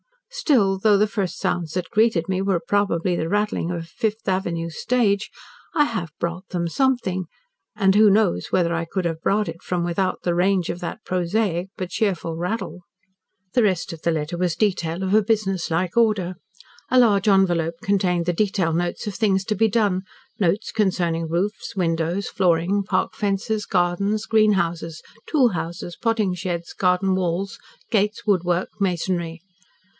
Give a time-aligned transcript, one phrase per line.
[0.33, 4.27] Still, though the first sounds that greeted me were probably the rattling of a Fifth
[4.27, 5.29] Avenue stage,
[5.75, 7.25] I have brought them SOMETHING,
[7.75, 11.03] and who knows whether I could have brought it from without the range of that
[11.03, 12.81] prosaic, but cheerful, rattle."
[13.53, 16.35] The rest of the letter was detail of a business like order.
[16.89, 20.01] A large envelope contained the detail notes of things to be done,
[20.39, 27.59] notes concerning roofs, windows, flooring, park fences, gardens, greenhouses, tool houses, potting sheds, garden walls,
[27.91, 29.41] gates, woodwork, masonry.